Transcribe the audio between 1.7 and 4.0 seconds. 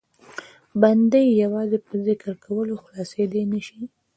په ذکر کولو خلاصېدای نه شي.